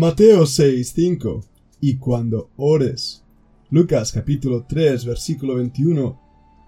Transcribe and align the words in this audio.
Mateo 0.00 0.46
6, 0.46 0.92
5. 0.94 1.44
Y 1.80 1.96
cuando 1.96 2.50
ores. 2.56 3.24
Lucas 3.68 4.12
capítulo 4.12 4.64
3, 4.68 5.04
versículo 5.04 5.56
21. 5.56 6.16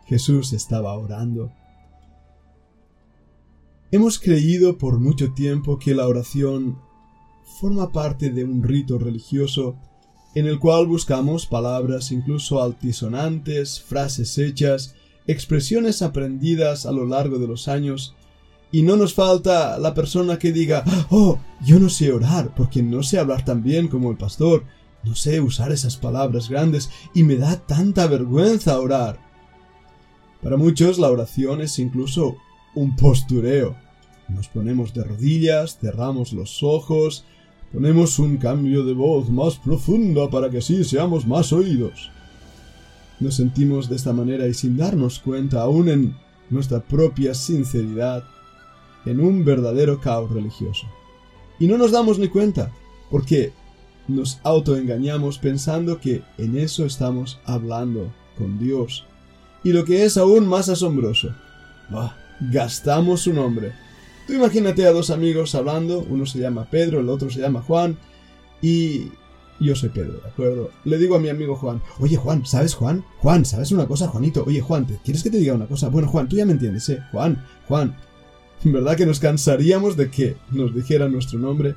Jesús 0.06 0.52
estaba 0.52 0.98
orando. 0.98 1.52
Hemos 3.92 4.18
creído 4.18 4.78
por 4.78 4.98
mucho 4.98 5.32
tiempo 5.32 5.78
que 5.78 5.94
la 5.94 6.08
oración 6.08 6.80
forma 7.60 7.92
parte 7.92 8.30
de 8.30 8.42
un 8.42 8.64
rito 8.64 8.98
religioso 8.98 9.76
en 10.34 10.48
el 10.48 10.58
cual 10.58 10.88
buscamos 10.88 11.46
palabras 11.46 12.10
incluso 12.10 12.60
altisonantes, 12.60 13.80
frases 13.80 14.38
hechas, 14.38 14.96
expresiones 15.28 16.02
aprendidas 16.02 16.84
a 16.84 16.90
lo 16.90 17.06
largo 17.06 17.38
de 17.38 17.46
los 17.46 17.68
años, 17.68 18.16
y 18.72 18.82
no 18.82 18.96
nos 18.96 19.14
falta 19.14 19.78
la 19.78 19.94
persona 19.94 20.38
que 20.38 20.52
diga, 20.52 20.84
oh, 21.10 21.38
yo 21.64 21.80
no 21.80 21.88
sé 21.88 22.12
orar, 22.12 22.54
porque 22.54 22.82
no 22.82 23.02
sé 23.02 23.18
hablar 23.18 23.44
tan 23.44 23.62
bien 23.62 23.88
como 23.88 24.10
el 24.10 24.16
pastor, 24.16 24.64
no 25.02 25.14
sé 25.14 25.40
usar 25.40 25.72
esas 25.72 25.96
palabras 25.96 26.48
grandes, 26.48 26.90
y 27.14 27.22
me 27.22 27.36
da 27.36 27.56
tanta 27.56 28.06
vergüenza 28.06 28.78
orar. 28.78 29.18
Para 30.42 30.56
muchos 30.56 30.98
la 30.98 31.10
oración 31.10 31.60
es 31.60 31.78
incluso 31.78 32.36
un 32.74 32.96
postureo. 32.96 33.76
Nos 34.28 34.48
ponemos 34.48 34.94
de 34.94 35.04
rodillas, 35.04 35.78
cerramos 35.78 36.32
los 36.32 36.62
ojos, 36.62 37.24
ponemos 37.72 38.18
un 38.18 38.36
cambio 38.36 38.84
de 38.84 38.94
voz 38.94 39.28
más 39.28 39.56
profunda 39.56 40.30
para 40.30 40.48
que 40.48 40.58
así 40.58 40.84
seamos 40.84 41.26
más 41.26 41.52
oídos. 41.52 42.10
Nos 43.18 43.34
sentimos 43.34 43.88
de 43.88 43.96
esta 43.96 44.12
manera 44.12 44.46
y 44.46 44.54
sin 44.54 44.76
darnos 44.76 45.18
cuenta, 45.18 45.62
aún 45.62 45.88
en 45.88 46.16
nuestra 46.48 46.80
propia 46.80 47.34
sinceridad, 47.34 48.24
en 49.06 49.20
un 49.20 49.44
verdadero 49.44 50.00
caos 50.00 50.30
religioso. 50.30 50.86
Y 51.58 51.66
no 51.66 51.78
nos 51.78 51.92
damos 51.92 52.18
ni 52.18 52.28
cuenta, 52.28 52.72
porque 53.10 53.52
nos 54.08 54.40
autoengañamos 54.42 55.38
pensando 55.38 56.00
que 56.00 56.22
en 56.38 56.58
eso 56.58 56.84
estamos 56.84 57.38
hablando 57.44 58.12
con 58.36 58.58
Dios. 58.58 59.04
Y 59.62 59.72
lo 59.72 59.84
que 59.84 60.04
es 60.04 60.16
aún 60.16 60.46
más 60.46 60.68
asombroso, 60.68 61.34
gastamos 62.40 63.22
su 63.22 63.32
nombre. 63.32 63.72
Tú 64.26 64.32
imagínate 64.32 64.86
a 64.86 64.92
dos 64.92 65.10
amigos 65.10 65.54
hablando, 65.54 66.04
uno 66.08 66.24
se 66.24 66.38
llama 66.38 66.68
Pedro, 66.70 67.00
el 67.00 67.08
otro 67.08 67.30
se 67.30 67.40
llama 67.40 67.62
Juan, 67.62 67.98
y 68.62 69.08
yo 69.60 69.74
soy 69.76 69.90
Pedro, 69.90 70.20
¿de 70.20 70.28
acuerdo? 70.28 70.70
Le 70.84 70.96
digo 70.96 71.16
a 71.16 71.20
mi 71.20 71.28
amigo 71.28 71.56
Juan, 71.56 71.82
oye 71.98 72.16
Juan, 72.16 72.46
¿sabes 72.46 72.74
Juan? 72.74 73.04
Juan, 73.18 73.44
¿sabes 73.44 73.72
una 73.72 73.86
cosa, 73.86 74.08
Juanito? 74.08 74.44
Oye 74.46 74.60
Juan, 74.60 74.86
¿quieres 75.04 75.22
que 75.22 75.30
te 75.30 75.38
diga 75.38 75.54
una 75.54 75.66
cosa? 75.66 75.88
Bueno 75.88 76.08
Juan, 76.08 76.28
tú 76.28 76.36
ya 76.36 76.46
me 76.46 76.52
entiendes, 76.52 76.88
¿eh? 76.88 77.02
Juan, 77.12 77.44
Juan, 77.68 77.96
¿verdad 78.64 78.96
que 78.96 79.06
nos 79.06 79.20
cansaríamos 79.20 79.96
de 79.96 80.10
que 80.10 80.36
nos 80.50 80.74
dijera 80.74 81.08
nuestro 81.08 81.38
nombre? 81.38 81.74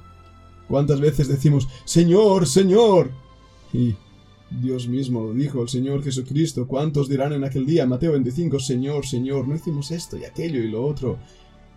¿Cuántas 0.67 0.99
veces 0.99 1.27
decimos, 1.27 1.67
Señor, 1.85 2.47
Señor? 2.47 3.11
Y 3.73 3.95
Dios 4.49 4.87
mismo 4.87 5.21
lo 5.21 5.33
dijo, 5.33 5.61
el 5.61 5.69
Señor 5.69 6.03
Jesucristo. 6.03 6.67
¿Cuántos 6.67 7.09
dirán 7.09 7.33
en 7.33 7.43
aquel 7.43 7.65
día, 7.65 7.85
Mateo 7.85 8.13
25, 8.13 8.59
Señor, 8.59 9.05
Señor, 9.05 9.47
no 9.47 9.55
hicimos 9.55 9.91
esto 9.91 10.17
y 10.17 10.25
aquello 10.25 10.61
y 10.61 10.69
lo 10.69 10.85
otro? 10.85 11.17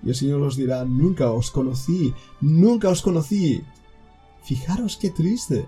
Y 0.03 0.11
el 0.11 0.15
Señor 0.15 0.41
los 0.41 0.57
dirá, 0.57 0.85
nunca 0.85 1.31
os 1.31 1.51
conocí, 1.51 2.13
nunca 2.41 2.89
os 2.89 3.03
conocí. 3.03 3.63
Fijaros 4.45 4.97
qué 4.97 5.11
triste. 5.11 5.67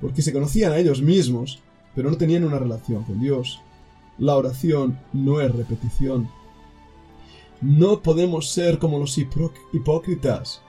Porque 0.00 0.22
se 0.22 0.32
conocían 0.32 0.72
a 0.72 0.78
ellos 0.78 1.02
mismos, 1.02 1.62
pero 1.94 2.10
no 2.10 2.16
tenían 2.16 2.44
una 2.44 2.58
relación 2.58 3.04
con 3.04 3.20
Dios. 3.20 3.60
La 4.18 4.36
oración 4.36 4.98
no 5.12 5.40
es 5.40 5.52
repetición. 5.54 6.28
No 7.60 8.02
podemos 8.02 8.50
ser 8.50 8.78
como 8.78 8.98
los 8.98 9.18
hipócritas 9.18 10.62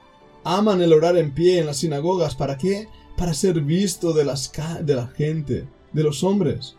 aman 0.46 0.82
el 0.82 0.94
orar 0.94 1.18
en 1.18 1.32
pie 1.32 1.60
en 1.60 1.66
las 1.66 1.78
sinagogas. 1.78 2.36
¿Para 2.36 2.58
qué? 2.58 2.88
Para 3.18 3.34
ser 3.34 3.60
visto 3.60 4.14
de, 4.14 4.24
las 4.24 4.52
de 4.82 4.96
la 4.96 5.08
gente, 5.08 5.68
de 5.92 6.04
los 6.04 6.24
hombres. 6.24 6.78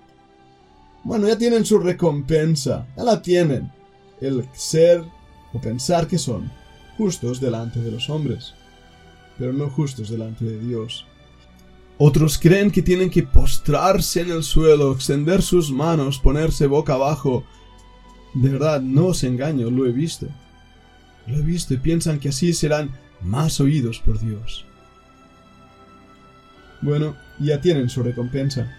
Bueno, 1.05 1.29
ya 1.29 1.37
tienen 1.37 1.67
su 1.67 1.79
recompensa, 1.79 2.87
ya 2.97 3.05
la 3.05 3.21
tienen. 3.21 3.71
El 4.21 4.49
ser 4.55 5.05
o 5.53 5.61
pensar 5.61 6.07
que 6.07 6.17
son 6.17 6.51
justos 6.97 7.41
delante 7.41 7.81
de 7.81 7.91
los 7.91 8.09
hombres, 8.09 8.55
pero 9.37 9.53
no 9.53 9.69
justos 9.69 10.09
delante 10.09 10.45
de 10.45 10.59
Dios. 10.59 11.05
Otros 11.99 12.39
creen 12.39 12.71
que 12.71 12.83
tienen 12.83 13.11
que 13.11 13.23
postrarse 13.23 14.21
en 14.21 14.31
el 14.31 14.43
suelo, 14.43 14.93
extender 14.93 15.43
sus 15.43 15.71
manos, 15.71 16.19
ponerse 16.19 16.67
boca 16.67 16.95
abajo. 16.95 17.45
De 18.37 18.51
verdad, 18.51 18.83
no 18.83 19.07
os 19.07 19.25
engaño, 19.25 19.71
lo 19.71 19.87
he 19.87 19.93
visto. 19.93 20.27
Lo 21.27 21.39
he 21.39 21.43
visto 21.43 21.73
y 21.73 21.79
piensan 21.79 22.21
que 22.21 22.29
así 22.29 22.53
serán 22.53 22.91
más 23.23 23.61
oídos 23.61 23.99
por 23.99 24.21
Dios. 24.21 24.67
Bueno, 26.83 27.17
ya 27.39 27.63
tienen 27.63 27.89
su 27.89 28.03
recompensa. 28.03 28.71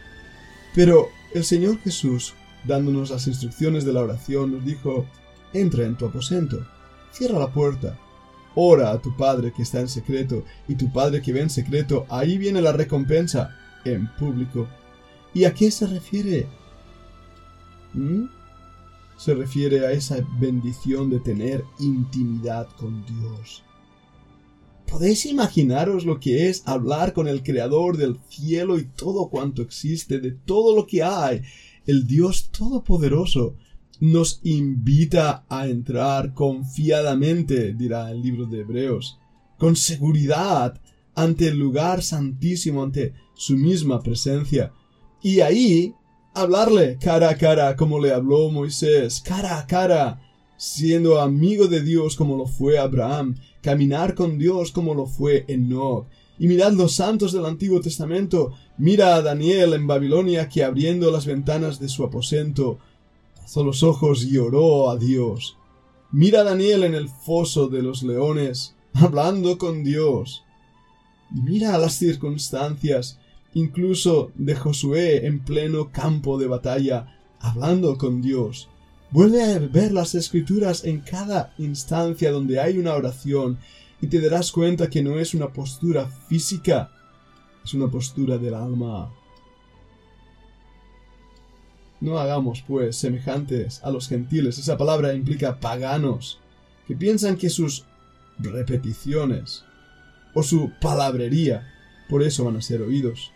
Pero 0.75 1.07
el 1.33 1.43
Señor 1.43 1.79
Jesús, 1.79 2.35
dándonos 2.65 3.09
las 3.09 3.25
instrucciones 3.25 3.83
de 3.83 3.93
la 3.93 4.03
oración, 4.03 4.51
nos 4.51 4.63
dijo, 4.63 5.07
entra 5.53 5.85
en 5.85 5.95
tu 5.95 6.05
aposento, 6.05 6.63
cierra 7.11 7.39
la 7.39 7.51
puerta, 7.51 7.97
ora 8.53 8.91
a 8.91 9.01
tu 9.01 9.17
Padre 9.17 9.51
que 9.51 9.63
está 9.63 9.79
en 9.79 9.89
secreto, 9.89 10.45
y 10.67 10.75
tu 10.75 10.93
Padre 10.93 11.19
que 11.23 11.33
ve 11.33 11.41
en 11.41 11.49
secreto, 11.49 12.05
ahí 12.09 12.37
viene 12.37 12.61
la 12.61 12.73
recompensa, 12.73 13.57
en 13.85 14.07
público. 14.17 14.67
¿Y 15.33 15.45
a 15.45 15.53
qué 15.55 15.71
se 15.71 15.87
refiere? 15.87 16.45
¿Mm? 17.95 18.36
Se 19.17 19.33
refiere 19.33 19.85
a 19.85 19.91
esa 19.91 20.17
bendición 20.39 21.09
de 21.09 21.19
tener 21.19 21.63
intimidad 21.79 22.69
con 22.77 23.03
Dios. 23.05 23.63
¿Podéis 24.89 25.25
imaginaros 25.25 26.05
lo 26.05 26.19
que 26.19 26.47
es 26.47 26.63
hablar 26.65 27.11
con 27.13 27.27
el 27.27 27.43
Creador 27.43 27.97
del 27.97 28.19
cielo 28.29 28.79
y 28.79 28.85
todo 28.85 29.29
cuanto 29.29 29.61
existe, 29.61 30.19
de 30.19 30.31
todo 30.31 30.75
lo 30.75 30.87
que 30.87 31.03
hay? 31.03 31.41
El 31.85 32.07
Dios 32.07 32.49
Todopoderoso 32.51 33.55
nos 33.99 34.39
invita 34.43 35.45
a 35.49 35.67
entrar 35.67 36.33
confiadamente, 36.33 37.73
dirá 37.73 38.11
el 38.11 38.21
libro 38.21 38.45
de 38.45 38.61
Hebreos, 38.61 39.19
con 39.57 39.75
seguridad 39.75 40.79
ante 41.15 41.47
el 41.47 41.57
lugar 41.57 42.03
santísimo, 42.03 42.83
ante 42.83 43.13
su 43.33 43.57
misma 43.57 44.01
presencia. 44.01 44.71
Y 45.21 45.41
ahí 45.41 45.95
hablarle 46.41 46.97
cara 46.99 47.29
a 47.29 47.37
cara 47.37 47.75
como 47.75 47.99
le 47.99 48.11
habló 48.11 48.49
Moisés, 48.49 49.21
cara 49.21 49.59
a 49.59 49.67
cara, 49.67 50.21
siendo 50.57 51.19
amigo 51.19 51.67
de 51.67 51.81
Dios 51.81 52.15
como 52.15 52.37
lo 52.37 52.47
fue 52.47 52.77
Abraham, 52.77 53.35
caminar 53.61 54.15
con 54.15 54.37
Dios 54.37 54.71
como 54.71 54.93
lo 54.93 55.05
fue 55.05 55.45
Enoch. 55.47 56.07
Y 56.39 56.47
mirad 56.47 56.73
los 56.73 56.93
santos 56.93 57.31
del 57.31 57.45
Antiguo 57.45 57.81
Testamento, 57.81 58.53
mira 58.77 59.15
a 59.15 59.21
Daniel 59.21 59.73
en 59.73 59.87
Babilonia 59.87 60.49
que 60.49 60.63
abriendo 60.63 61.09
las 61.11 61.25
ventanas 61.25 61.79
de 61.79 61.89
su 61.89 62.03
aposento, 62.03 62.77
alzó 63.41 63.63
los 63.63 63.81
ojos 63.81 64.23
y 64.23 64.37
oró 64.37 64.89
a 64.89 64.97
Dios. 64.97 65.57
Mira 66.11 66.41
a 66.41 66.43
Daniel 66.43 66.83
en 66.83 66.93
el 66.93 67.09
foso 67.09 67.67
de 67.67 67.81
los 67.81 68.03
leones, 68.03 68.75
hablando 68.93 69.57
con 69.57 69.83
Dios. 69.83 70.43
Mira 71.31 71.77
las 71.77 71.93
circunstancias, 71.93 73.19
incluso 73.57 74.31
de 74.35 74.55
Josué 74.55 75.25
en 75.25 75.39
pleno 75.39 75.91
campo 75.91 76.37
de 76.37 76.45
batalla, 76.45 77.17
hablando 77.39 77.97
con 77.97 78.21
Dios. 78.21 78.69
Vuelve 79.09 79.41
a 79.41 79.57
ver 79.57 79.93
las 79.93 80.13
escrituras 80.13 80.83
en 80.85 80.99
cada 80.99 81.55
instancia 81.57 82.31
donde 82.31 82.59
hay 82.59 82.77
una 82.77 82.93
oración 82.93 83.57
y 83.99 84.07
te 84.07 84.21
darás 84.21 84.51
cuenta 84.51 84.91
que 84.91 85.01
no 85.01 85.17
es 85.17 85.33
una 85.33 85.53
postura 85.53 86.07
física, 86.29 86.91
es 87.65 87.73
una 87.73 87.87
postura 87.87 88.37
del 88.37 88.53
alma. 88.53 89.11
No 91.99 92.19
hagamos, 92.19 92.63
pues, 92.67 92.95
semejantes 92.95 93.83
a 93.83 93.89
los 93.89 94.07
gentiles. 94.07 94.59
Esa 94.59 94.77
palabra 94.77 95.15
implica 95.15 95.59
paganos, 95.59 96.39
que 96.87 96.95
piensan 96.95 97.37
que 97.37 97.49
sus 97.49 97.85
repeticiones 98.37 99.63
o 100.35 100.43
su 100.43 100.71
palabrería 100.79 101.73
por 102.07 102.21
eso 102.21 102.45
van 102.45 102.57
a 102.57 102.61
ser 102.61 102.83
oídos. 102.83 103.31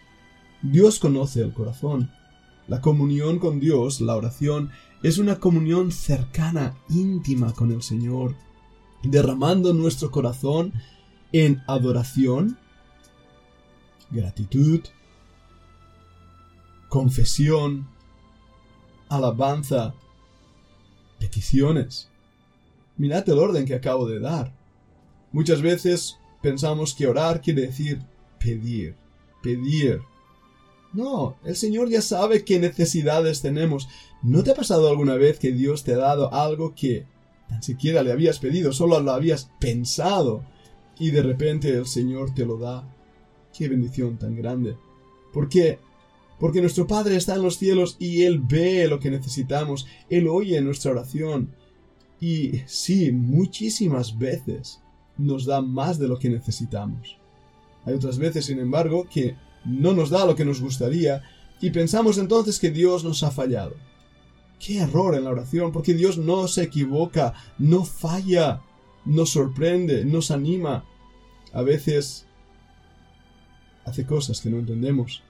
Dios 0.62 1.00
conoce 1.00 1.42
el 1.42 1.54
corazón. 1.54 2.12
La 2.68 2.82
comunión 2.82 3.40
con 3.40 3.60
Dios, 3.60 4.02
la 4.02 4.16
oración, 4.16 4.72
es 5.04 5.18
una 5.18 5.40
comunión 5.40 5.92
cercana, 5.92 6.78
íntima 6.90 7.54
con 7.54 7.72
el 7.72 7.82
Señor, 7.82 8.36
derramando 9.04 9.74
nuestro 9.74 10.12
corazón 10.12 10.74
en 11.32 11.64
adoración, 11.68 12.58
gratitud, 14.12 14.82
confesión, 16.88 17.88
alabanza, 19.10 19.96
peticiones. 21.20 22.10
Mirad 22.98 23.28
el 23.30 23.40
orden 23.40 23.66
que 23.66 23.76
acabo 23.76 24.08
de 24.08 24.20
dar. 24.20 24.54
Muchas 25.32 25.62
veces 25.62 26.18
pensamos 26.42 26.94
que 26.94 27.08
orar 27.08 27.42
quiere 27.42 27.64
decir 27.64 28.02
pedir, 28.40 28.96
pedir, 29.42 30.02
no, 30.94 31.38
el 31.46 31.56
Señor 31.56 31.90
ya 31.90 32.02
sabe 32.02 32.44
qué 32.44 32.60
necesidades 32.60 33.42
tenemos. 33.42 33.88
¿No 34.22 34.44
te 34.44 34.52
ha 34.52 34.56
pasado 34.56 34.90
alguna 34.90 35.16
vez 35.16 35.40
que 35.40 35.52
Dios 35.52 35.84
te 35.84 35.94
ha 35.94 35.98
dado 35.98 36.34
algo 36.34 36.76
que 36.76 37.06
tan 37.48 37.64
siquiera 37.64 38.04
le 38.04 38.12
habías 38.12 38.40
pedido, 38.40 38.74
solo 38.74 39.00
lo 39.00 39.12
habías 39.12 39.50
pensado 39.60 40.44
y 41.00 41.12
de 41.12 41.24
repente 41.24 41.70
el 41.70 41.86
Señor 41.86 42.34
te 42.34 42.46
lo 42.46 42.58
da? 42.58 42.88
Qué 43.58 43.70
bendición 43.70 44.18
tan 44.18 44.36
grande. 44.36 44.76
¿Por 45.34 45.48
qué? 45.48 45.80
Porque 46.40 46.62
nuestro 46.62 46.88
Padre 46.88 47.16
está 47.16 47.36
en 47.36 47.44
los 47.44 47.58
cielos 47.58 47.96
y 48.00 48.24
Él 48.24 48.40
ve 48.40 48.88
lo 48.88 49.00
que 49.00 49.12
necesitamos, 49.12 49.88
Él 50.10 50.28
oye 50.28 50.60
nuestra 50.62 50.92
oración. 50.92 51.54
Y 52.20 52.62
sí, 52.66 53.12
muchísimas 53.12 54.18
veces 54.18 54.82
nos 55.18 55.46
da 55.46 55.62
más 55.62 56.00
de 56.00 56.08
lo 56.08 56.20
que 56.20 56.30
necesitamos. 56.30 57.18
Hay 57.86 57.94
otras 57.94 58.18
veces, 58.18 58.46
sin 58.46 58.60
embargo, 58.60 59.08
que 59.10 59.36
no 59.66 59.94
nos 59.94 60.10
da 60.10 60.26
lo 60.26 60.36
que 60.36 60.46
nos 60.46 60.62
gustaría 60.62 61.22
y 61.62 61.70
pensamos 61.70 62.18
entonces 62.18 62.60
que 62.60 62.72
Dios 62.72 63.04
nos 63.04 63.24
ha 63.24 63.32
fallado. 63.32 63.76
Qué 64.60 64.80
error 64.80 65.16
en 65.16 65.24
la 65.24 65.32
oración, 65.32 65.72
porque 65.72 65.94
Dios 65.94 66.18
no 66.18 66.48
se 66.48 66.64
equivoca, 66.64 67.34
no 67.58 67.84
falla, 67.84 68.62
nos 69.06 69.32
sorprende, 69.32 70.06
nos 70.06 70.32
anima. 70.32 70.86
A 71.54 71.62
veces 71.62 72.28
hace 73.86 74.06
cosas 74.06 74.42
que 74.42 74.50
no 74.50 74.60
entendemos. 74.60 75.24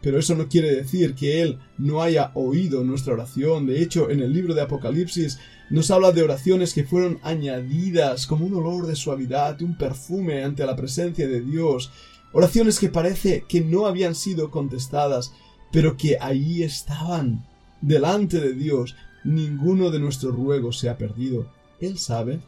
Pero 0.00 0.18
eso 0.18 0.34
no 0.34 0.48
quiere 0.48 0.74
decir 0.74 1.14
que 1.14 1.40
Él 1.40 1.58
no 1.78 2.02
haya 2.02 2.30
oído 2.34 2.84
nuestra 2.84 3.14
oración. 3.14 3.66
De 3.66 3.80
hecho, 3.80 4.10
en 4.10 4.20
el 4.20 4.32
libro 4.32 4.54
de 4.54 4.60
Apocalipsis 4.60 5.38
nos 5.70 5.90
habla 5.90 6.12
de 6.12 6.22
oraciones 6.22 6.74
que 6.74 6.84
fueron 6.84 7.18
añadidas 7.22 8.26
como 8.26 8.44
un 8.44 8.54
olor 8.54 8.86
de 8.86 8.96
suavidad, 8.96 9.62
un 9.62 9.78
perfume 9.78 10.44
ante 10.44 10.66
la 10.66 10.76
presencia 10.76 11.26
de 11.26 11.40
Dios. 11.40 11.90
Oraciones 12.34 12.80
que 12.80 12.88
parece 12.88 13.44
que 13.48 13.60
no 13.60 13.86
habían 13.86 14.16
sido 14.16 14.50
contestadas, 14.50 15.32
pero 15.70 15.96
que 15.96 16.18
ahí 16.20 16.64
estaban 16.64 17.46
delante 17.80 18.40
de 18.40 18.54
Dios, 18.54 18.96
ninguno 19.22 19.92
de 19.92 20.00
nuestros 20.00 20.34
ruegos 20.34 20.80
se 20.80 20.88
ha 20.88 20.98
perdido. 20.98 21.46
Él 21.80 21.96
sabe. 21.96 22.40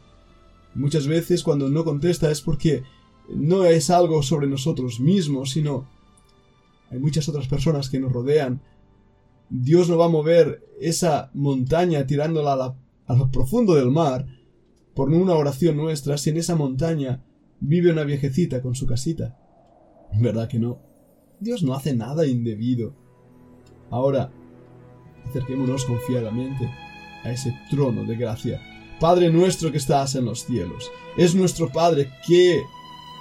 Muchas 0.75 1.07
veces 1.07 1.41
cuando 1.41 1.69
no 1.69 1.85
contesta 1.85 2.29
es 2.29 2.41
porque 2.41 2.83
no 3.29 3.63
es 3.63 3.89
algo 3.89 4.21
sobre 4.23 4.47
nosotros 4.47 4.99
mismos, 4.99 5.51
sino 5.51 5.87
hay 6.91 6.99
muchas 6.99 7.29
otras 7.29 7.47
personas 7.47 7.89
que 7.89 7.99
nos 7.99 8.11
rodean. 8.11 8.61
Dios 9.49 9.87
no 9.87 9.97
va 9.97 10.07
a 10.07 10.09
mover 10.09 10.65
esa 10.81 11.31
montaña 11.33 12.05
tirándola 12.05 12.75
a, 13.07 13.15
lo 13.15 13.31
profundo 13.31 13.75
del 13.75 13.89
mar 13.89 14.27
por 14.93 15.09
una 15.09 15.33
oración 15.33 15.77
nuestra 15.77 16.17
si 16.17 16.31
en 16.31 16.37
esa 16.37 16.55
montaña 16.55 17.23
vive 17.61 17.89
una 17.89 18.03
viejecita 18.03 18.61
con 18.61 18.75
su 18.75 18.85
casita. 18.85 19.46
¿Verdad 20.13 20.47
que 20.47 20.59
no? 20.59 20.79
Dios 21.39 21.63
no 21.63 21.73
hace 21.73 21.93
nada 21.95 22.25
indebido. 22.25 22.93
Ahora, 23.89 24.31
acerquémonos 25.27 25.85
confiadamente 25.85 26.69
a 27.23 27.31
ese 27.31 27.57
trono 27.69 28.03
de 28.03 28.15
gracia. 28.15 28.61
Padre 28.99 29.29
nuestro 29.29 29.71
que 29.71 29.77
estás 29.77 30.15
en 30.15 30.25
los 30.25 30.45
cielos, 30.45 30.91
es 31.17 31.35
nuestro 31.35 31.69
Padre. 31.69 32.09
Qué 32.25 32.63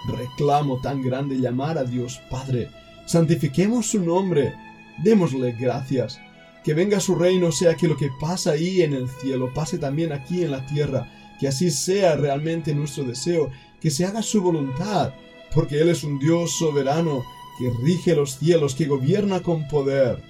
reclamo 0.09 0.81
tan 0.81 1.03
grande 1.03 1.37
llamar 1.37 1.77
a 1.79 1.85
Dios 1.85 2.21
Padre. 2.31 2.71
Santifiquemos 3.05 3.87
su 3.91 4.01
nombre, 4.03 4.55
démosle 5.03 5.53
gracias. 5.53 6.21
Que 6.65 6.75
venga 6.75 6.99
su 6.99 7.15
reino, 7.15 7.53
sea 7.53 7.75
que 7.75 7.87
lo 7.87 7.97
que 7.97 8.11
pasa 8.21 8.53
ahí 8.53 8.83
en 8.83 8.95
el 8.95 9.09
cielo 9.09 9.53
pase 9.55 9.79
también 9.79 10.13
aquí 10.13 10.43
en 10.43 10.51
la 10.51 10.67
tierra, 10.67 11.09
que 11.39 11.47
así 11.47 11.71
sea 11.71 12.17
realmente 12.17 12.75
nuestro 12.75 13.05
deseo, 13.05 13.51
que 13.81 13.91
se 13.91 14.05
haga 14.05 14.23
su 14.23 14.43
voluntad, 14.43 15.13
porque 15.57 15.81
Él 15.81 15.89
es 15.89 16.05
un 16.05 16.19
Dios 16.19 16.59
soberano, 16.59 17.25
que 17.59 17.71
rige 17.83 18.15
los 18.15 18.37
cielos, 18.37 18.75
que 18.75 18.85
gobierna 18.85 19.41
con 19.41 19.67
poder. 19.69 20.23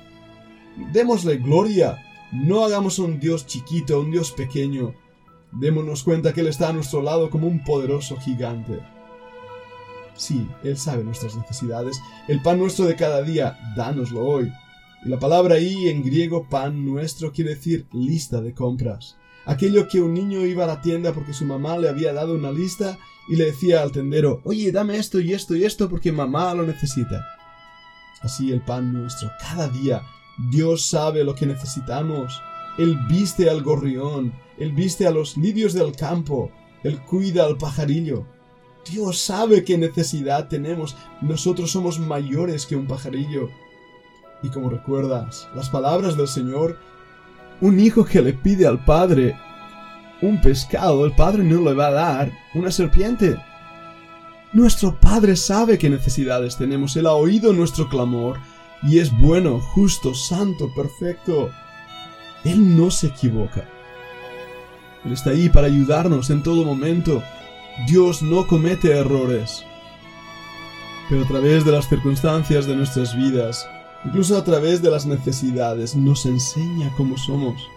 Démosle 0.93 1.39
gloria. 1.39 2.01
No 2.33 2.65
hagamos 2.65 3.01
un 3.01 3.19
Dios 3.19 3.45
chiquito, 3.45 4.01
un 4.01 4.13
Dios 4.13 4.31
pequeño. 4.31 4.95
Démonos 5.51 6.05
cuenta 6.05 6.33
que 6.33 6.43
Él 6.43 6.47
está 6.47 6.69
a 6.69 6.73
nuestro 6.73 7.03
lado 7.03 7.29
como 7.29 7.49
un 7.49 7.65
poderoso 7.65 8.17
gigante. 8.19 8.79
Sí, 10.15 10.47
Él 10.63 10.79
sabe 10.79 11.03
nuestras 11.03 11.35
necesidades. 11.35 12.01
El 12.29 12.41
pan 12.41 12.61
nuestro 12.61 12.85
de 12.85 12.95
cada 12.95 13.21
día, 13.23 13.59
dánoslo 13.77 14.25
hoy. 14.25 14.53
Y 15.05 15.09
la 15.09 15.19
palabra 15.19 15.57
ahí 15.57 15.89
en 15.89 16.05
griego 16.05 16.49
pan 16.49 16.85
nuestro 16.85 17.33
quiere 17.33 17.57
decir 17.57 17.89
lista 17.93 18.41
de 18.41 18.55
compras. 18.55 19.17
Aquello 19.45 19.89
que 19.89 20.01
un 20.01 20.15
niño 20.15 20.47
iba 20.47 20.65
a 20.65 20.69
la 20.69 20.81
tienda 20.81 21.13
porque 21.13 21.33
su 21.33 21.45
mamá 21.45 21.79
le 21.79 21.89
había 21.89 22.13
dado 22.13 22.35
una 22.35 22.53
lista 22.53 22.97
y 23.29 23.37
le 23.37 23.47
decía 23.47 23.83
al 23.83 23.93
tendero, 23.93 24.41
oye, 24.45 24.71
dame 24.73 24.97
esto 24.97 25.21
y 25.21 25.33
esto 25.33 25.55
y 25.57 25.65
esto 25.65 25.89
porque 25.89 26.13
mamá 26.13 26.55
lo 26.55 26.65
necesita. 26.65 27.25
Así 28.23 28.51
el 28.51 28.63
pan 28.63 28.93
nuestro 28.93 29.31
cada 29.41 29.69
día 29.69 30.03
Dios 30.51 30.87
sabe 30.87 31.25
lo 31.25 31.35
que 31.35 31.47
necesitamos. 31.47 32.43
Él 32.79 32.99
viste 33.09 33.49
al 33.49 33.63
gorrión, 33.63 34.35
Él 34.59 34.73
viste 34.73 35.07
a 35.07 35.11
los 35.11 35.37
lirios 35.37 35.73
del 35.73 35.97
campo, 35.97 36.51
Él 36.83 37.01
cuida 37.01 37.45
al 37.45 37.57
pajarillo. 37.57 38.27
Dios 38.91 39.19
sabe 39.19 39.65
qué 39.65 39.79
necesidad 39.79 40.49
tenemos. 40.49 40.97
Nosotros 41.21 41.73
somos 41.73 41.99
mayores 41.99 42.67
que 42.67 42.77
un 42.77 42.87
pajarillo. 42.87 43.49
Y 44.43 44.51
como 44.51 44.69
recuerdas 44.69 45.49
las 45.55 45.71
palabras 45.71 46.17
del 46.17 46.29
Señor, 46.29 46.79
un 47.61 47.81
hijo 47.81 48.05
que 48.05 48.21
le 48.21 48.35
pide 48.35 48.67
al 48.67 48.85
Padre 48.85 49.35
un 50.23 50.41
pescado, 50.41 51.05
el 51.05 51.13
Padre 51.13 51.45
no 51.45 51.63
le 51.63 51.75
va 51.75 51.89
a 51.89 51.93
dar 51.93 52.33
una 52.55 52.71
serpiente. 52.71 53.37
Nuestro 54.53 54.99
Padre 54.99 55.37
sabe 55.37 55.77
qué 55.77 55.91
necesidades 55.91 56.57
tenemos. 56.57 56.97
Él 56.97 57.07
ha 57.07 57.13
oído 57.13 57.53
nuestro 57.53 57.89
clamor 57.89 58.39
y 58.83 58.99
es 58.99 59.17
bueno, 59.19 59.61
justo, 59.61 60.15
santo, 60.15 60.73
perfecto. 60.75 61.51
Él 62.45 62.77
no 62.77 62.91
se 62.91 63.09
equivoca. 63.09 63.69
Él 65.05 65.13
está 65.13 65.31
ahí 65.31 65.49
para 65.49 65.67
ayudarnos 65.67 66.31
en 66.31 66.43
todo 66.43 66.65
momento. 66.65 67.23
Dios 67.87 68.23
no 68.23 68.47
comete 68.47 68.97
errores. 68.97 69.65
Pero 71.09 71.25
a 71.25 71.29
través 71.29 71.65
de 71.65 71.73
las 71.73 71.89
circunstancias 71.89 72.67
de 72.67 72.75
nuestras 72.75 73.15
vidas, 73.15 73.69
incluso 74.05 74.37
a 74.37 74.45
través 74.45 74.83
de 74.83 74.91
las 74.91 75.07
necesidades, 75.07 75.95
nos 75.95 76.25
enseña 76.25 76.91
cómo 76.97 77.19
somos 77.19 77.69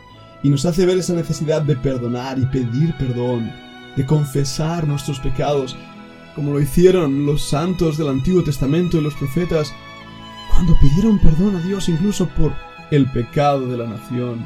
y 0.44 0.50
nos 0.50 0.66
hace 0.66 0.86
ver 0.86 0.98
esa 0.98 1.14
necesidad 1.14 1.62
de 1.62 1.76
perdonar 1.76 2.40
y 2.40 2.46
pedir 2.46 2.96
perdón, 2.98 3.52
de 3.96 4.06
confesar 4.06 4.88
nuestros 4.88 5.20
pecados, 5.20 5.76
como 6.36 6.54
lo 6.54 6.62
hicieron 6.62 7.26
los 7.26 7.44
santos 7.44 7.98
del 7.98 8.10
Antiguo 8.10 8.44
Testamento 8.44 8.98
y 8.98 9.02
los 9.02 9.16
profetas 9.16 9.74
cuando 10.52 10.78
pidieron 10.80 11.20
perdón 11.20 11.56
a 11.56 11.62
Dios 11.62 11.90
incluso 11.90 12.28
por 12.30 12.54
el 12.92 13.06
pecado 13.12 13.68
de 13.68 13.78
la 13.78 13.88
nación. 13.88 14.46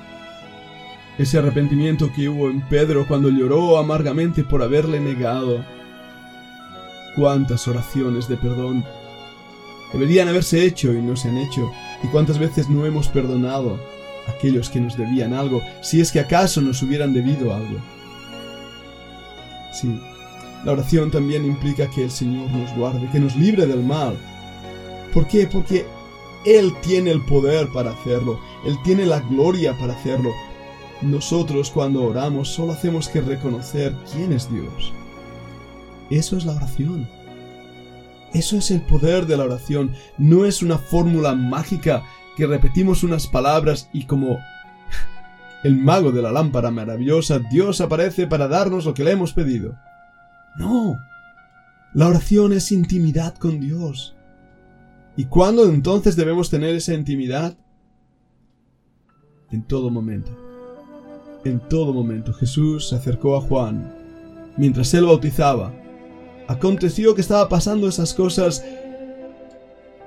Ese 1.17 1.37
arrepentimiento 1.37 2.11
que 2.15 2.27
hubo 2.27 2.49
en 2.49 2.61
Pedro 2.61 3.07
cuando 3.07 3.29
lloró 3.29 3.77
amargamente 3.77 4.43
por 4.43 4.63
haberle 4.63 4.99
negado. 4.99 5.63
Cuántas 7.15 7.67
oraciones 7.67 8.27
de 8.27 8.37
perdón 8.37 8.83
deberían 9.93 10.27
haberse 10.27 10.65
hecho 10.65 10.91
y 10.91 11.01
no 11.03 11.15
se 11.15 11.29
han 11.29 11.38
hecho, 11.38 11.71
y 12.03 12.07
cuántas 12.07 12.39
veces 12.39 12.67
no 12.67 12.88
hemos 12.88 13.07
perdonado 13.09 13.77
aquellos 14.27 14.70
que 14.70 14.80
nos 14.80 14.98
debían 14.98 15.34
algo, 15.34 15.62
si 15.82 16.01
es 16.01 16.12
que 16.12 16.20
acaso 16.20 16.62
nos 16.62 16.82
hubieran 16.82 17.13
debido 17.13 17.53
algo. 17.53 17.80
Sí, 19.72 20.00
la 20.63 20.72
oración 20.72 21.12
también 21.12 21.46
implica 21.46 21.89
que 21.89 22.03
el 22.03 22.12
Señor 22.12 22.50
nos 22.51 22.75
guarde, 22.75 23.10
que 23.12 23.20
nos 23.20 23.36
libre 23.36 23.65
del 23.65 23.84
mal. 23.84 24.15
¿Por 25.13 25.27
qué? 25.27 25.48
Porque 25.48 25.86
él 26.46 26.74
tiene 26.82 27.12
el 27.12 27.22
poder 27.22 27.70
para 27.70 27.92
hacerlo, 27.92 28.39
Él 28.65 28.75
tiene 28.84 29.06
la 29.06 29.22
gloria 29.22 29.77
para 29.77 29.94
hacerlo. 29.94 30.32
Nosotros 31.01 31.72
cuando 31.72 32.03
oramos 32.03 32.50
solo 32.50 32.74
hacemos 32.74 33.08
que 33.08 33.22
reconocer 33.22 33.96
quién 34.12 34.34
es 34.34 34.51
Dios. 34.51 34.94
Eso 36.10 36.38
es 36.38 36.46
la 36.46 36.53
oración. 36.53 37.08
Eso 38.34 38.58
es 38.58 38.72
el 38.72 38.82
poder 38.82 39.25
de 39.25 39.38
la 39.38 39.46
oración. 39.46 39.94
No 40.18 40.46
es 40.46 40.62
una 40.62 40.77
fórmula 40.77 41.34
mágica 41.34 42.03
que 42.35 42.47
repetimos 42.47 43.03
unas 43.03 43.27
palabras 43.27 43.89
y 43.93 44.05
como 44.05 44.39
el 45.63 45.77
mago 45.77 46.11
de 46.11 46.21
la 46.21 46.31
lámpara 46.31 46.71
maravillosa, 46.71 47.39
Dios 47.39 47.79
aparece 47.81 48.27
para 48.27 48.47
darnos 48.47 48.85
lo 48.85 48.93
que 48.93 49.03
le 49.03 49.11
hemos 49.11 49.33
pedido. 49.33 49.77
No. 50.57 50.97
La 51.93 52.07
oración 52.07 52.53
es 52.53 52.71
intimidad 52.71 53.35
con 53.35 53.59
Dios. 53.59 54.15
¿Y 55.15 55.25
cuándo 55.25 55.65
entonces 55.65 56.15
debemos 56.15 56.49
tener 56.49 56.75
esa 56.75 56.93
intimidad? 56.93 57.55
En 59.51 59.63
todo 59.63 59.89
momento. 59.89 60.31
En 61.45 61.59
todo 61.59 61.93
momento 61.93 62.33
Jesús 62.33 62.89
se 62.89 62.95
acercó 62.95 63.37
a 63.37 63.41
Juan 63.41 63.93
mientras 64.57 64.93
él 64.93 65.05
bautizaba. 65.05 65.73
Aconteció 66.47 67.15
que 67.15 67.21
estaba 67.21 67.47
pasando 67.47 67.87
esas 67.87 68.13
cosas 68.13 68.65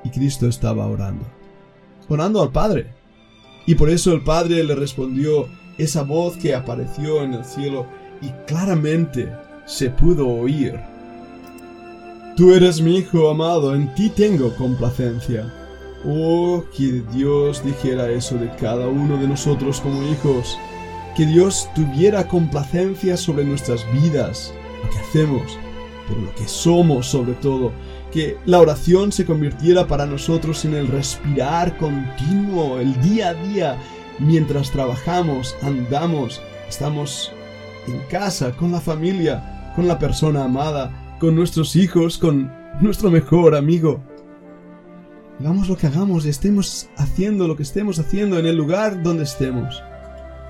y 0.04 0.10
Cristo 0.10 0.48
estaba 0.48 0.86
orando. 0.86 1.35
Orando 2.08 2.42
al 2.42 2.52
Padre. 2.52 2.92
Y 3.66 3.74
por 3.74 3.90
eso 3.90 4.12
el 4.12 4.22
Padre 4.22 4.62
le 4.64 4.74
respondió 4.74 5.48
esa 5.78 6.02
voz 6.02 6.36
que 6.36 6.54
apareció 6.54 7.22
en 7.22 7.34
el 7.34 7.44
cielo 7.44 7.86
y 8.22 8.30
claramente 8.46 9.30
se 9.66 9.90
pudo 9.90 10.28
oír 10.28 10.78
Tú 12.36 12.52
eres 12.52 12.82
mi 12.82 12.98
hijo 12.98 13.30
amado, 13.30 13.74
en 13.74 13.94
ti 13.94 14.10
tengo 14.10 14.54
complacencia. 14.56 15.50
Oh, 16.04 16.62
que 16.76 17.02
Dios 17.10 17.64
dijera 17.64 18.10
eso 18.10 18.36
de 18.36 18.50
cada 18.56 18.88
uno 18.88 19.16
de 19.16 19.26
nosotros 19.26 19.80
como 19.80 20.02
hijos. 20.02 20.58
Que 21.16 21.24
Dios 21.24 21.66
tuviera 21.74 22.28
complacencia 22.28 23.16
sobre 23.16 23.46
nuestras 23.46 23.90
vidas, 23.90 24.52
lo 24.84 24.90
que 24.90 24.98
hacemos. 24.98 25.58
pero 26.06 26.20
lo 26.20 26.34
que 26.34 26.46
somos 26.46 27.06
sobre 27.06 27.32
todo, 27.32 27.72
que 28.16 28.38
la 28.46 28.60
oración 28.60 29.12
se 29.12 29.26
convirtiera 29.26 29.86
para 29.86 30.06
nosotros 30.06 30.64
en 30.64 30.72
el 30.72 30.88
respirar 30.88 31.76
continuo, 31.76 32.80
el 32.80 32.98
día 33.02 33.28
a 33.28 33.34
día, 33.34 33.76
mientras 34.18 34.70
trabajamos, 34.70 35.54
andamos, 35.60 36.40
estamos 36.66 37.30
en 37.86 38.00
casa, 38.08 38.52
con 38.52 38.72
la 38.72 38.80
familia, 38.80 39.72
con 39.76 39.86
la 39.86 39.98
persona 39.98 40.44
amada, 40.44 41.18
con 41.20 41.34
nuestros 41.34 41.76
hijos, 41.76 42.16
con 42.16 42.50
nuestro 42.80 43.10
mejor 43.10 43.54
amigo. 43.54 44.00
Hagamos 45.38 45.68
lo 45.68 45.76
que 45.76 45.86
hagamos 45.86 46.24
y 46.24 46.30
estemos 46.30 46.88
haciendo 46.96 47.46
lo 47.46 47.54
que 47.54 47.64
estemos 47.64 47.98
haciendo 47.98 48.38
en 48.38 48.46
el 48.46 48.56
lugar 48.56 49.02
donde 49.02 49.24
estemos. 49.24 49.82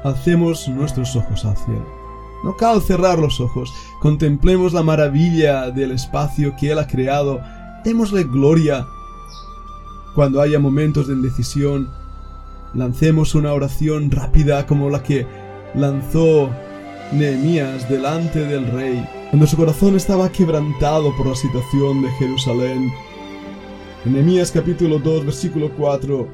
Alcemos 0.05 0.69
nuestros 0.69 1.17
ojos 1.17 1.45
al 1.45 1.57
cielo. 1.57 2.07
No 2.45 2.57
cal 2.57 2.81
cerrar 2.81 3.19
los 3.19 3.41
ojos. 3.41 3.73
Contemplemos 4.01 4.73
la 4.73 4.85
maravilla 4.85 5.73
del 5.73 5.91
espacio 5.91 6.55
que 6.57 6.71
Él 6.71 6.79
ha 6.79 6.87
creado. 6.87 7.41
Démosle 7.87 8.25
gloria. 8.25 8.85
Cuando 10.16 10.40
haya 10.40 10.59
momentos 10.59 11.07
de 11.07 11.14
indecisión, 11.14 11.88
lancemos 12.75 13.37
una 13.37 13.52
oración 13.52 14.11
rápida 14.11 14.66
como 14.66 14.90
la 14.90 15.05
que 15.05 15.25
lanzó 15.73 16.50
Nehemías 17.12 17.88
delante 17.88 18.40
del 18.40 18.66
rey, 18.73 19.09
cuando 19.31 19.47
su 19.47 19.57
corazón 19.57 19.95
estaba 19.95 20.33
quebrantado 20.33 21.16
por 21.16 21.28
la 21.28 21.37
situación 21.37 22.02
de 22.02 22.11
Jerusalén 22.19 22.90
Nehemías 24.05 24.50
capítulo 24.50 24.99
2 24.99 25.26
versículo 25.26 25.71
4 25.76 26.26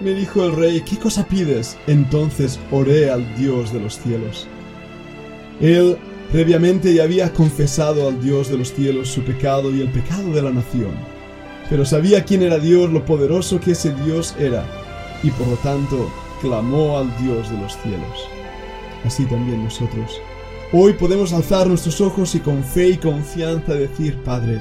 Me 0.00 0.14
dijo 0.14 0.42
el 0.42 0.56
rey, 0.56 0.80
¿qué 0.80 0.96
cosa 0.96 1.26
pides? 1.26 1.76
Entonces 1.86 2.58
oré 2.70 3.10
al 3.10 3.36
Dios 3.36 3.74
de 3.74 3.80
los 3.80 3.98
cielos. 3.98 4.48
Él 5.60 5.98
previamente 6.32 6.94
ya 6.94 7.04
había 7.04 7.32
confesado 7.32 8.08
al 8.08 8.20
Dios 8.20 8.48
de 8.50 8.58
los 8.58 8.72
cielos 8.72 9.08
su 9.08 9.22
pecado 9.22 9.74
y 9.74 9.80
el 9.80 9.90
pecado 9.90 10.32
de 10.32 10.42
la 10.42 10.50
nación, 10.50 10.92
pero 11.70 11.84
sabía 11.84 12.24
quién 12.24 12.42
era 12.42 12.58
Dios, 12.58 12.90
lo 12.90 13.04
poderoso 13.04 13.60
que 13.60 13.72
ese 13.72 13.94
Dios 14.04 14.34
era, 14.38 14.64
y 15.22 15.30
por 15.30 15.46
lo 15.48 15.56
tanto 15.56 16.10
clamó 16.40 16.98
al 16.98 17.16
Dios 17.18 17.50
de 17.50 17.58
los 17.58 17.76
cielos. 17.78 18.28
Así 19.04 19.24
también 19.26 19.62
nosotros. 19.62 20.20
Hoy 20.72 20.94
podemos 20.94 21.32
alzar 21.32 21.66
nuestros 21.66 22.00
ojos 22.00 22.34
y 22.34 22.40
con 22.40 22.64
fe 22.64 22.90
y 22.90 22.96
confianza 22.96 23.74
decir, 23.74 24.16
Padre, 24.24 24.60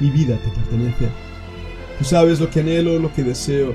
mi 0.00 0.10
vida 0.10 0.36
te 0.36 0.50
pertenece 0.50 1.08
Tú 1.98 2.04
sabes 2.04 2.38
lo 2.38 2.48
que 2.48 2.60
anhelo, 2.60 2.98
lo 3.00 3.12
que 3.12 3.24
deseo. 3.24 3.74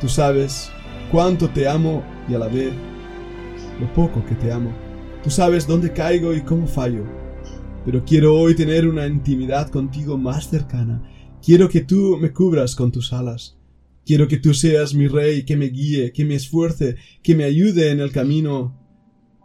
Tú 0.00 0.08
sabes 0.08 0.70
cuánto 1.12 1.48
te 1.48 1.68
amo 1.68 2.02
y 2.28 2.34
a 2.34 2.38
la 2.40 2.48
vez 2.48 2.72
lo 3.80 3.86
poco 3.94 4.24
que 4.26 4.34
te 4.34 4.50
amo. 4.50 4.85
Tú 5.26 5.32
sabes 5.32 5.66
dónde 5.66 5.92
caigo 5.92 6.32
y 6.34 6.42
cómo 6.42 6.68
fallo. 6.68 7.02
Pero 7.84 8.04
quiero 8.04 8.38
hoy 8.38 8.54
tener 8.54 8.86
una 8.86 9.08
intimidad 9.08 9.70
contigo 9.70 10.16
más 10.16 10.48
cercana. 10.48 11.02
Quiero 11.44 11.68
que 11.68 11.80
tú 11.80 12.16
me 12.20 12.32
cubras 12.32 12.76
con 12.76 12.92
tus 12.92 13.12
alas. 13.12 13.58
Quiero 14.04 14.28
que 14.28 14.36
tú 14.36 14.54
seas 14.54 14.94
mi 14.94 15.08
rey, 15.08 15.44
que 15.44 15.56
me 15.56 15.66
guíe, 15.66 16.12
que 16.12 16.24
me 16.24 16.36
esfuerce, 16.36 16.94
que 17.24 17.34
me 17.34 17.42
ayude 17.42 17.90
en 17.90 17.98
el 17.98 18.12
camino 18.12 18.78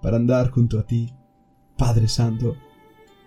para 0.04 0.18
andar 0.18 0.52
junto 0.52 0.78
a 0.78 0.86
ti. 0.86 1.16
Padre 1.80 2.08
Santo, 2.08 2.56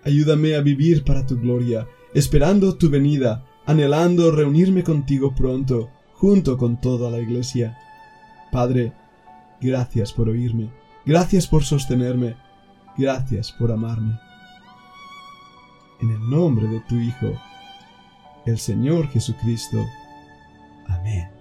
ayúdame 0.05 0.55
a 0.55 0.61
vivir 0.61 1.03
para 1.03 1.27
tu 1.27 1.41
gloria, 1.41 1.89
esperando 2.15 2.79
tu 2.79 2.89
venida, 2.89 3.45
anhelando 3.67 4.31
reunirme 4.31 4.85
contigo 4.85 5.35
pronto, 5.35 5.91
junto 6.13 6.57
con 6.57 6.81
toda 6.81 7.11
la 7.11 7.19
iglesia. 7.19 7.77
Padre, 8.53 8.93
gracias 9.61 10.13
por 10.13 10.29
oírme, 10.29 10.71
gracias 11.05 11.47
por 11.47 11.65
sostenerme, 11.65 12.37
gracias 12.97 13.53
por 13.53 13.73
amarme. 13.73 14.19
En 16.01 16.11
el 16.11 16.31
nombre 16.31 16.67
de 16.69 16.81
tu 16.81 16.97
Hijo, 16.97 17.33
el 18.47 18.59
Señor 18.59 19.09
Jesucristo. 19.09 19.85
Amén. 20.89 21.34